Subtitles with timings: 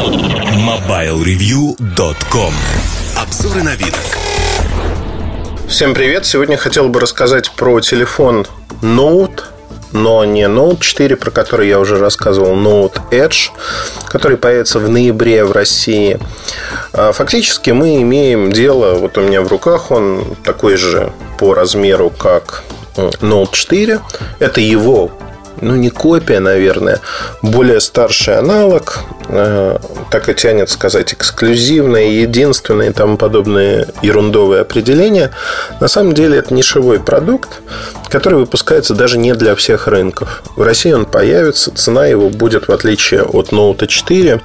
[0.00, 2.54] MobileReview.com
[3.18, 3.94] Обзоры вид.
[5.68, 6.24] Всем привет!
[6.24, 8.46] Сегодня хотел бы рассказать про телефон
[8.80, 9.42] Note
[9.92, 13.50] но не Note 4, про который я уже рассказывал, Note Edge,
[14.06, 16.18] который появится в ноябре в России.
[16.94, 22.08] А, фактически мы имеем дело, вот у меня в руках он такой же по размеру,
[22.08, 22.62] как
[22.96, 24.00] Note 4.
[24.38, 25.10] Это его
[25.60, 27.00] ну, не копия, наверное,
[27.42, 29.78] более старший аналог, э,
[30.10, 35.30] так и тянет сказать, эксклюзивное, единственное и тому подобное ерундовые определения.
[35.80, 37.60] На самом деле это нишевой продукт,
[38.08, 40.42] который выпускается даже не для всех рынков.
[40.56, 44.40] В России он появится, цена его будет, в отличие от Note 4,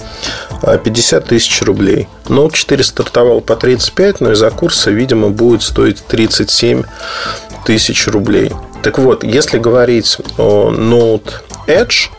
[0.84, 2.08] 50 тысяч рублей.
[2.26, 6.84] Note 4 стартовал по 35, но из-за курса, видимо, будет стоить 37
[7.66, 8.52] тысяч рублей.
[8.86, 11.32] Так вот, если говорить о Note
[11.66, 12.12] Edge,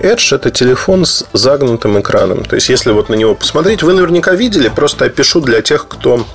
[0.00, 2.44] Edge это телефон с загнутым экраном.
[2.44, 6.26] То есть, если вот на него посмотреть, вы наверняка видели, просто опишу для тех, кто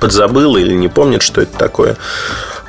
[0.00, 1.98] подзабыл или не помнит, что это такое.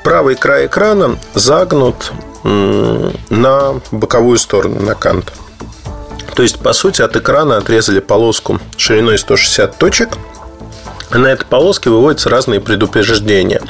[0.03, 2.11] Правый край экрана загнут
[2.43, 5.31] на боковую сторону, на кант.
[6.35, 10.09] То есть, по сути, от экрана отрезали полоску шириной 160 точек.
[11.11, 13.61] На этой полоске выводятся разные предупреждения.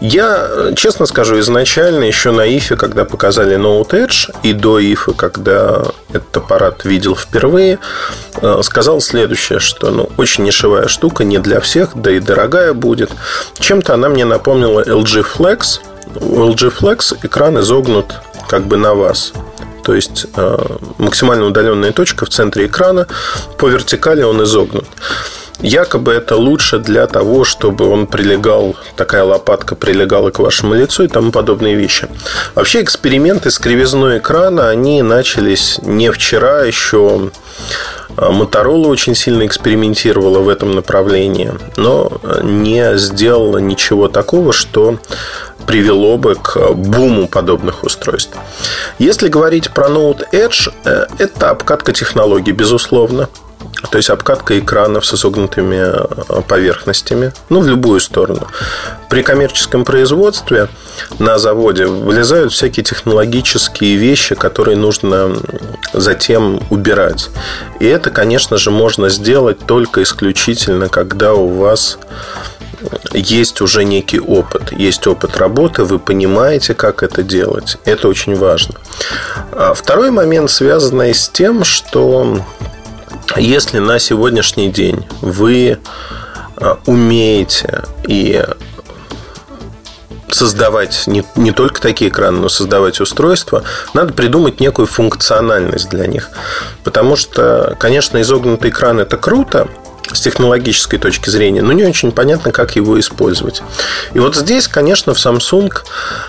[0.00, 5.82] Я, честно скажу, изначально еще на ИФе, когда показали Note Edge, и до ИФа, когда
[6.12, 7.78] этот аппарат видел впервые,
[8.40, 13.10] э, сказал следующее, что ну, очень нишевая штука, не для всех, да и дорогая будет.
[13.58, 15.80] Чем-то она мне напомнила LG Flex.
[16.20, 18.14] У LG Flex экран изогнут
[18.48, 19.32] как бы на вас.
[19.82, 20.58] То есть э,
[20.98, 23.06] максимально удаленная точка в центре экрана,
[23.56, 24.84] по вертикали он изогнут.
[25.60, 31.08] Якобы это лучше для того, чтобы он прилегал, такая лопатка прилегала к вашему лицу и
[31.08, 32.08] тому подобные вещи.
[32.54, 37.30] Вообще эксперименты с кривизной экрана, они начались не вчера, еще
[38.16, 44.98] Моторола очень сильно экспериментировала в этом направлении, но не сделала ничего такого, что
[45.66, 48.36] привело бы к буму подобных устройств.
[48.98, 53.28] Если говорить про Note Edge, э, это обкатка технологий, безусловно.
[53.90, 58.48] То есть обкатка экранов с изогнутыми э, поверхностями, ну, в любую сторону.
[59.08, 60.68] При коммерческом производстве
[61.18, 65.36] на заводе вылезают всякие технологические вещи, которые нужно
[65.92, 67.30] затем убирать.
[67.78, 71.98] И это, конечно же, можно сделать только исключительно, когда у вас
[73.12, 77.78] есть уже некий опыт, есть опыт работы, вы понимаете, как это делать.
[77.84, 78.74] Это очень важно.
[79.52, 82.44] А второй момент, связанный с тем, что
[83.38, 85.78] если на сегодняшний день вы
[86.56, 88.44] а, умеете и
[90.30, 96.30] создавать не, не только такие экраны, но создавать устройства, надо придумать некую функциональность для них.
[96.84, 99.68] Потому что, конечно, изогнутый экран это круто,
[100.18, 103.62] с технологической точки зрения, но не очень понятно, как его использовать.
[104.14, 105.72] И вот здесь, конечно, в Samsung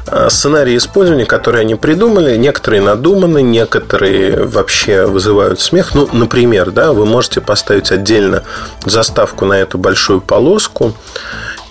[0.05, 5.95] э, сценарии использования, которые они придумали, некоторые надуманы, некоторые вообще вызывают смех.
[5.95, 8.43] Ну, например, да, вы можете поставить отдельно
[8.85, 10.93] заставку на эту большую полоску,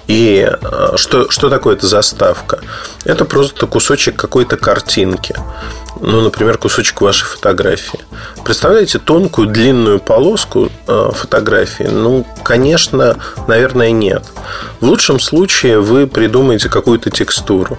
[0.08, 2.58] и э, что, что такое эта заставка?
[3.04, 5.36] Это просто кусочек какой-то картинки.
[6.00, 8.00] Ну, например, кусочек вашей фотографии.
[8.44, 11.84] Представляете тонкую длинную полоску э, фотографии?
[11.84, 13.16] Ну, конечно,
[13.46, 14.24] наверное, нет.
[14.80, 17.78] В лучшем случае вы придумаете какую-то текстуру.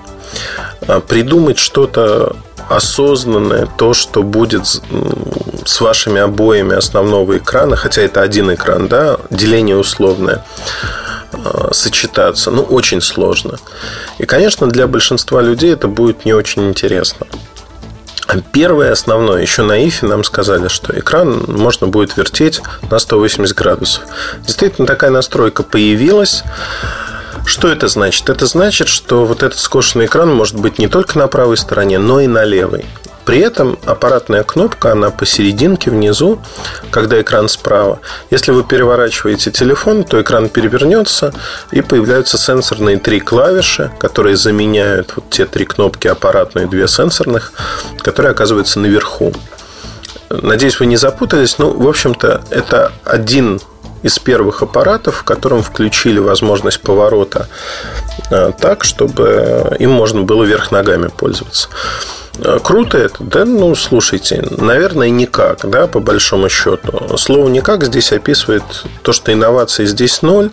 [0.88, 2.36] А придумать что-то
[2.70, 9.78] осознанное, то, что будет с вашими обоями основного экрана, хотя это один экран, да, деление
[9.78, 10.46] условное–
[11.32, 13.60] Э, сочетаться, ну, очень сложно.
[14.18, 17.28] И, конечно, для большинства людей это будет не очень интересно.
[18.52, 24.04] Первое основное, еще на ИФе нам сказали, что экран можно будет вертеть на 180 градусов.
[24.46, 26.44] Действительно, такая настройка появилась.
[27.46, 28.30] Что это значит?
[28.30, 32.20] Это значит, что вот этот скошенный экран может быть не только на правой стороне, но
[32.20, 32.86] и на левой.
[33.26, 36.40] При этом аппаратная кнопка, она посерединке внизу,
[36.92, 38.00] когда экран справа.
[38.32, 41.34] Если вы переворачиваете телефон, то экран перевернется
[41.72, 47.54] и появляются сенсорные три клавиши, которые заменяют вот те три кнопки аппаратные, две сенсорных,
[48.00, 49.34] которые оказываются наверху.
[50.30, 51.58] Надеюсь, вы не запутались.
[51.58, 53.60] Ну, в общем-то, это один
[54.04, 57.48] из первых аппаратов, в котором включили возможность поворота
[58.32, 61.70] э, так, чтобы им можно было вверх ногами пользоваться.
[62.42, 63.24] Э, круто это?
[63.24, 67.18] Да, ну, слушайте, наверное, никак, да, по большому счету.
[67.18, 68.64] Слово «никак» здесь описывает
[69.02, 70.52] то, что инновации здесь ноль,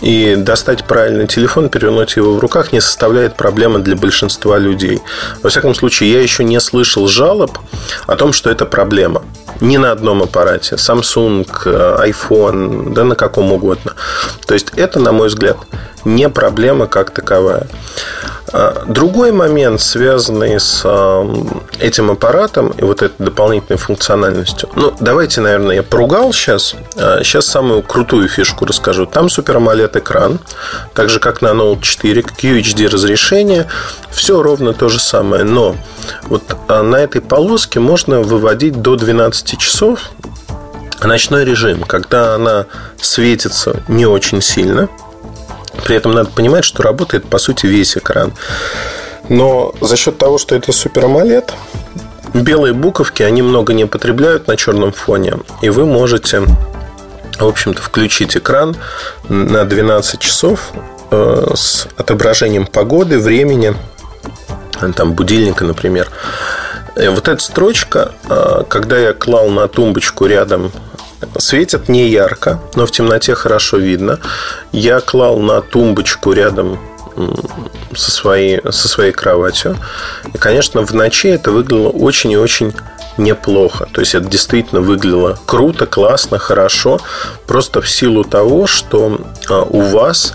[0.00, 5.00] и достать правильный телефон, перевернуть его в руках не составляет проблемы для большинства людей.
[5.42, 7.58] Во всяком случае, я еще не слышал жалоб
[8.06, 9.22] о том, что это проблема.
[9.60, 10.76] Ни на одном аппарате.
[10.76, 13.94] Samsung, э, iPhone, да на каком угодно.
[14.46, 15.56] То есть, это, на мой взгляд,
[16.04, 17.66] не проблема как таковая.
[18.50, 20.82] А, другой момент, связанный с
[21.78, 24.68] этим аппаратом и вот этой дополнительной функциональностью.
[24.74, 26.74] Ну, давайте, наверное, я поругал сейчас.
[26.94, 29.06] Сейчас а, самую крутую фишку расскажу.
[29.06, 30.38] Там Super AMOLED экран,
[30.94, 33.66] так же как на Note 4, QHD разрешение.
[34.10, 35.44] Все ровно то же самое.
[35.44, 35.76] Но
[36.22, 40.10] вот а, на этой полоске можно выводить до 12 часов
[41.02, 42.66] ночной режим, когда она
[43.00, 44.88] светится не очень сильно–
[45.84, 48.32] при этом надо понимать, что работает, по сути, весь экран.
[49.28, 51.52] Но за счет того, что это Super AMOLED,
[52.34, 55.34] белые буковки, они много не потребляют на черном фоне.
[55.62, 56.42] И вы можете,
[57.38, 58.76] в общем-то, включить экран
[59.28, 60.72] на 12 часов
[61.10, 63.74] э, с отображением погоды, времени,
[64.96, 66.08] там будильника, например.
[67.00, 70.72] И вот эта строчка, э, когда я клал на тумбочку рядом
[71.38, 74.18] Светит не ярко, но в темноте хорошо видно.
[74.72, 76.78] Я клал на тумбочку рядом
[77.94, 79.76] со своей, со своей кроватью.
[80.32, 82.72] И, конечно, в ночи это выглядело очень и очень
[83.16, 83.88] неплохо.
[83.92, 87.00] То есть это действительно выглядело круто, классно, хорошо.
[87.46, 90.34] Просто в силу того, что а, у вас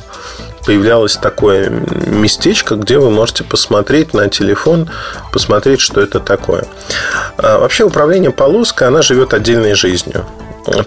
[0.65, 4.89] появлялось такое местечко, где вы можете посмотреть на телефон,
[5.31, 6.65] посмотреть, что это такое.
[7.37, 10.25] А, вообще управление полоской, она живет отдельной жизнью.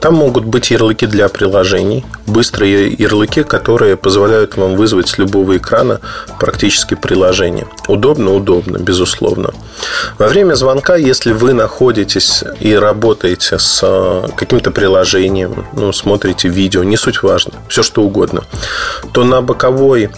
[0.01, 6.01] Там могут быть ярлыки для приложений, быстрые ярлыки, которые позволяют вам вызвать с любого экрана
[6.41, 7.67] практически приложение.
[7.89, 9.51] Удобно, удобно, безусловно.
[10.19, 16.83] Во время звонка, если вы находитесь и работаете с э, каким-то приложением, ну, смотрите видео,
[16.83, 18.45] не суть важно, все что угодно,
[19.13, 20.11] то на боковой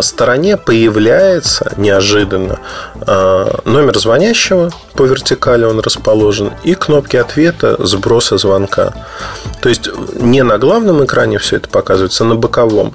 [0.00, 2.58] стороне появляется неожиданно
[3.06, 8.92] э, номер звонящего по вертикали он расположен и кнопки ответа сброса звонка.
[9.60, 12.92] То есть не на главном экране все это показывается, а на боковом.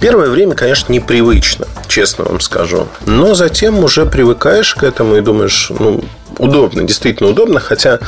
[0.00, 2.88] Первое время, конечно, непривычно, честно вам скажу.
[3.06, 6.02] Но затем уже привыкаешь к этому и думаешь, ну,
[6.38, 8.00] удобно, действительно удобно, хотя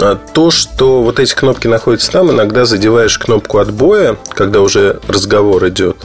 [0.00, 5.68] э, то, что вот эти кнопки находятся там, иногда задеваешь кнопку отбоя, когда уже разговор
[5.68, 5.98] идет.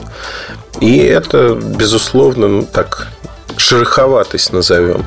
[0.82, 3.06] И это, безусловно, ну, так
[3.56, 5.06] шероховатость назовем.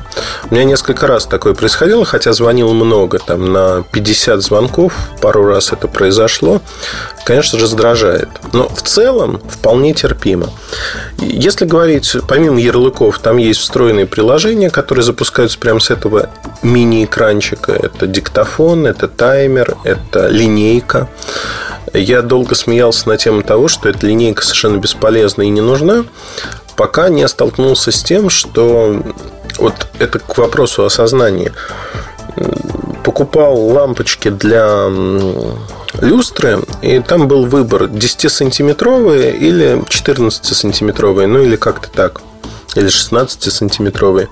[0.50, 5.72] У меня несколько раз такое происходило, хотя звонил много, там на 50 звонков, пару раз
[5.72, 6.62] это произошло.
[7.26, 8.30] Конечно, раздражает.
[8.54, 10.48] Но в целом вполне терпимо.
[11.20, 16.30] Если говорить, помимо ярлыков, там есть встроенные приложения, которые запускаются прямо с этого
[16.62, 17.72] мини-экранчика.
[17.72, 21.08] Это диктофон, это таймер, это линейка.
[21.96, 26.04] Я долго смеялся на тему того, что эта линейка совершенно бесполезна и не нужна,
[26.76, 29.02] пока не столкнулся с тем, что
[29.58, 31.52] вот это к вопросу о сознании.
[33.02, 34.88] Покупал лампочки для
[36.00, 42.20] люстры, и там был выбор 10-сантиметровые или 14-сантиметровые, ну или как-то так,
[42.74, 44.28] или 16-сантиметровые.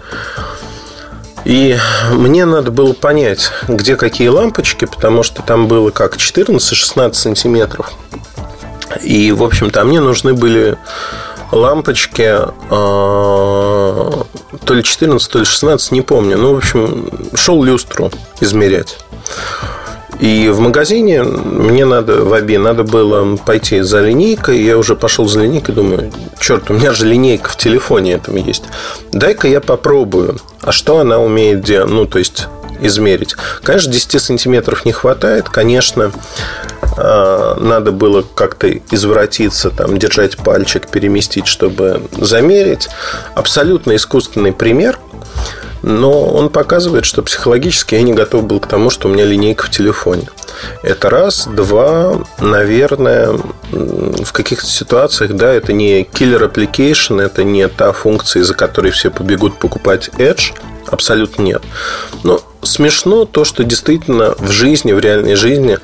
[1.45, 1.77] И
[2.13, 7.93] мне надо было понять, где какие лампочки, потому что там было как 14-16 сантиметров.
[9.03, 10.79] И, в общем-то, мне нужны были
[11.53, 16.39] лампочки э, то ли 14, то ли 16, не помню.
[16.39, 18.99] Ну, в общем, шел люстру измерять.
[20.21, 24.63] И в магазине мне надо, в Аби, надо было пойти за линейкой.
[24.63, 28.65] Я уже пошел за линейкой, думаю, черт, у меня же линейка в телефоне этом есть.
[29.13, 30.39] Дай-ка я попробую.
[30.63, 31.91] А что она умеет делать?
[31.91, 32.47] Ну, то есть
[32.81, 33.37] измерить.
[33.63, 35.49] Конечно, 10 сантиметров не хватает.
[35.49, 36.13] Конечно,
[36.97, 42.89] а, надо было как-то извратиться, там, держать пальчик, переместить, чтобы замерить.
[43.35, 44.99] Абсолютно искусственный пример–
[45.83, 49.65] но он показывает, что психологически я не готов был к тому, что у меня линейка
[49.65, 50.29] в телефоне.
[50.83, 51.47] Это раз.
[51.47, 53.39] Два, наверное,
[53.71, 59.11] в каких-то ситуациях, да, это не killer application, это не та функция, из-за которой все
[59.11, 60.55] побегут покупать Edge.
[60.87, 61.63] Абсолютно нет.
[62.23, 65.79] Но смешно то, что действительно в жизни, в реальной жизни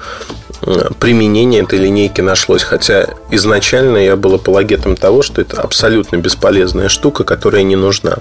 [0.98, 2.62] применение этой линейки нашлось.
[2.62, 8.18] Хотя изначально я был апологетом того, что это абсолютно бесполезная штука, которая не нужна.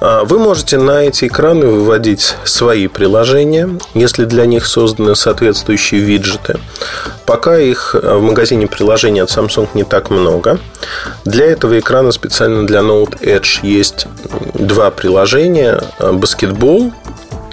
[0.00, 6.58] А, вы можете на эти экраны выводить свои приложения, если для них созданы соответствующие виджеты.
[7.24, 10.58] Пока их в магазине приложений от Samsung не так много.
[11.24, 14.06] Для этого экрана специально для Note Edge есть
[14.54, 15.80] два приложения.
[15.98, 16.92] Баскетбол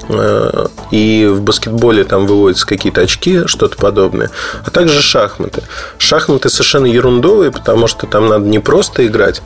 [0.10, 4.32] Э, и в баскетболе там выводятся какие-то очки, что-то подобное,
[4.66, 5.64] а также шахматы.
[5.98, 9.42] Шахматы совершенно ерундовые, потому что там надо не просто играть,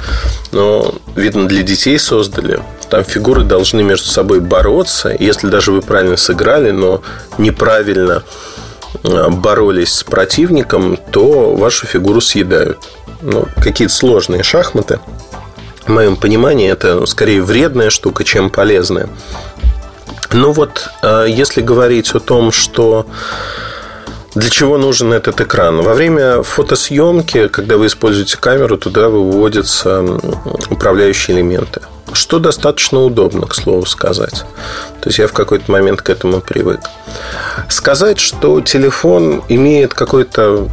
[0.51, 2.59] но, видно, для детей создали.
[2.89, 5.15] Там фигуры должны между собой бороться.
[5.17, 7.01] Если даже вы правильно сыграли, но
[7.37, 8.23] неправильно
[9.03, 12.79] э, боролись с противником, то вашу фигуру съедают.
[13.21, 14.99] Ну, какие-то сложные шахматы.
[15.85, 19.09] В моем понимании, это скорее вредная штука, чем полезная.
[20.31, 23.05] Ну вот, э, если говорить о том, что
[24.37, 25.81] для чего нужен этот экран?
[25.81, 30.19] Во время фотосъемки, когда вы используете камеру, туда выводятся
[30.69, 31.81] управляющие элементы.
[32.13, 34.43] Что достаточно удобно, к слову сказать.
[35.01, 36.81] То есть я в какой-то момент к этому привык.
[37.67, 40.69] Сказать, что телефон имеет какое-то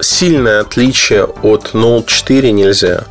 [0.00, 3.04] сильное отличие от Note 4 нельзя.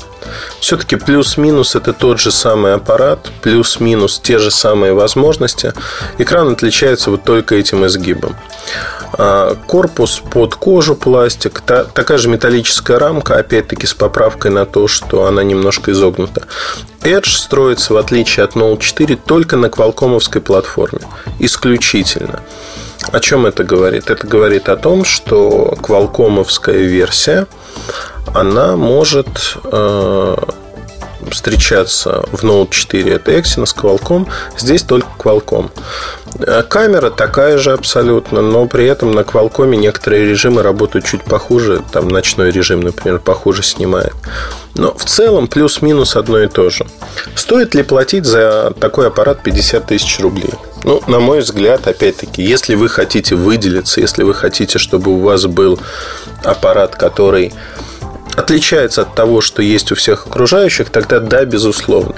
[0.59, 5.74] Все-таки плюс-минус это тот же самый аппарат, плюс-минус те же самые возможности.
[6.17, 8.35] Экран отличается вот только этим изгибом.
[9.17, 14.88] А, корпус под кожу пластик, та, такая же металлическая рамка, опять-таки с поправкой на то,
[14.88, 16.43] что она немножко изогнута.
[17.01, 21.01] Edge строится, в отличие от Note 4, только на квалкомовской платформе.
[21.39, 22.41] Исключительно.
[23.12, 24.10] О чем это говорит?
[24.10, 27.48] Это говорит о том, что квалкомовская версия
[28.34, 30.36] она может э,
[31.32, 34.27] встречаться в Note 4 это Exynos Qualcomm,
[34.58, 35.72] здесь только Qualcomm.
[36.39, 41.82] Э, камера такая же абсолютно, но при этом на Qualcomm некоторые режимы работают чуть похуже,
[41.91, 44.13] там ночной режим, например, похуже снимает.
[44.75, 46.86] Но в целом плюс-минус одно и то же.
[47.36, 50.53] Стоит ли платить за такой аппарат 50 тысяч рублей?
[50.84, 55.46] Ну, на мой взгляд, опять-таки, если вы хотите выделиться, если вы хотите, чтобы у вас
[55.46, 55.79] был
[56.44, 57.53] аппарат, который
[58.36, 62.15] отличается от того, что есть у всех окружающих, тогда да, безусловно.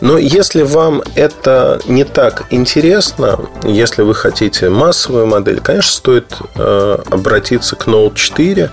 [0.00, 6.98] Но если вам это не так интересно, если вы хотите массовую модель, конечно, стоит э,
[7.10, 8.70] обратиться к Note 4.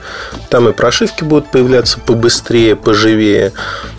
[0.49, 3.53] Там и прошивки будут появляться побыстрее, поживее.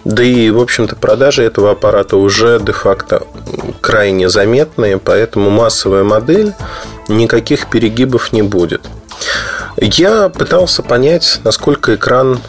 [0.05, 3.23] Да и, в общем-то, продажи этого аппарата уже де-факто
[3.81, 6.53] крайне заметные, поэтому массовая модель
[7.09, 8.83] никаких перегибов не будет.
[9.77, 12.41] Я пытался понять, насколько экран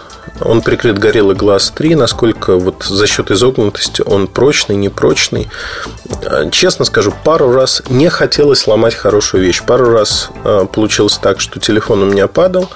[0.46, 5.50] он прикрыт Gorilla Glass 3, насколько вот за счет изогнутости он прочный, непрочный.
[6.26, 9.62] А, честно скажу, пару раз не хотелось ломать хорошую вещь.
[9.64, 12.70] Пару раз а, получилось так, что телефон у меня падал.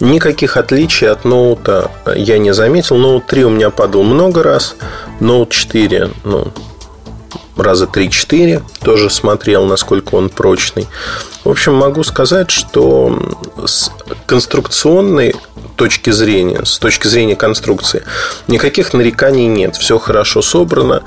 [0.00, 2.96] Никаких отличий от ноута я не заметил.
[2.96, 4.76] Ноут 3 у меня падал много раз.
[5.20, 6.52] Ноут 4, ну,
[7.56, 8.62] раза 3-4.
[8.82, 10.86] Тоже смотрел, насколько он прочный.
[11.44, 13.18] В общем, могу сказать, что
[13.64, 13.90] с
[14.26, 15.34] конструкционной
[15.76, 18.02] точки зрения, с точки зрения конструкции,
[18.48, 19.76] никаких нареканий нет.
[19.76, 21.02] Все хорошо собрано.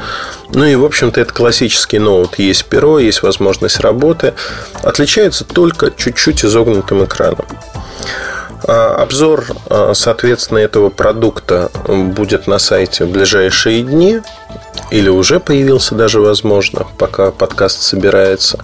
[0.53, 2.39] Ну и, в общем-то, это классический ноут.
[2.39, 4.33] Есть перо, есть возможность работы.
[4.83, 7.45] Отличается только чуть-чуть изогнутым экраном.
[8.67, 14.21] А, обзор, а, соответственно, этого продукта будет на сайте в ближайшие дни
[14.89, 18.63] или уже появился даже, возможно, пока подкаст собирается.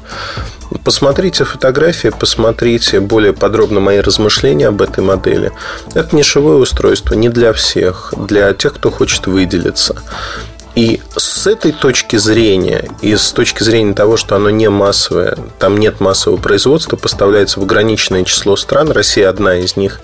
[0.84, 5.52] Посмотрите фотографии, посмотрите более подробно мои размышления об этой модели.
[5.94, 9.96] Это нишевое устройство не для всех, для тех, кто хочет выделиться.
[10.76, 15.78] И с этой точки зрения, и с точки зрения того, что оно не массовое, там
[15.78, 20.02] нет массового производства, поставляется в ограниченное число стран, Россия одна из них,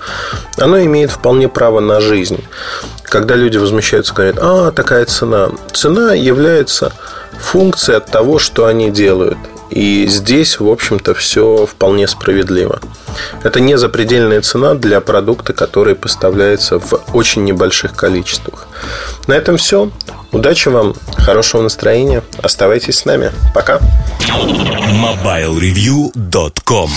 [0.57, 2.43] оно имеет вполне право на жизнь.
[3.03, 5.49] Когда люди возмущаются, говорят, а, такая цена.
[5.73, 6.93] Цена является
[7.39, 9.39] функцией от того, что они делают.
[9.69, 12.79] И здесь, в общем-то, все вполне справедливо.
[13.43, 18.67] Это не запредельная цена для продукта, который поставляется в очень небольших количествах.
[19.27, 19.91] На этом все.
[20.31, 22.23] Удачи вам, хорошего настроения.
[22.41, 23.31] Оставайтесь с нами.
[23.53, 23.79] Пока.
[24.27, 26.89] MobileReview.com